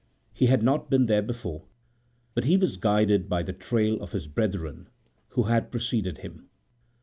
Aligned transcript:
He 0.33 0.47
had 0.47 0.63
not 0.63 0.89
been 0.89 1.05
there 1.05 1.21
before, 1.21 1.65
but 2.33 2.45
he 2.45 2.57
was 2.57 2.77
guided 2.77 3.29
by 3.29 3.43
the 3.43 3.53
trail 3.53 4.01
of 4.01 4.13
his 4.13 4.27
brethren 4.27 4.89
who 5.37 5.43
had 5.43 5.69
preceded 5.69 6.17
him. 6.17 6.49